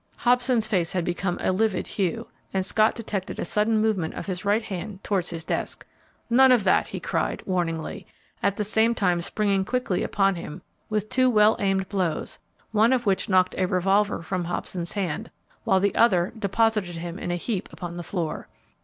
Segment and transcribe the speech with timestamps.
[0.15, 4.43] Hobson's face had become a livid hue, and Scott detected a sudden movement of his
[4.43, 5.85] right hand towards his desk.
[6.27, 8.07] "None of that!" he cried, warningly,
[8.41, 12.39] at the same time springing quickly upon him with two well aimed blows,
[12.71, 15.29] one of which knocked a revolver from Hobson's hand,
[15.65, 18.47] while the other deposited him in a heap upon the floor.